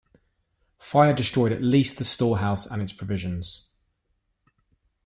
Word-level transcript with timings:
Fire 0.79 1.13
destroyed 1.13 1.51
at 1.51 1.61
least 1.61 1.99
the 1.99 2.03
storehouse 2.03 2.65
and 2.65 2.81
its 2.81 2.91
provisions. 2.91 3.67